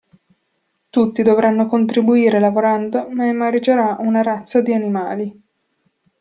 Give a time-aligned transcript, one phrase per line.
[0.89, 5.39] Tutti dovranno contribuire lavorando ma emergerà una razza di animali.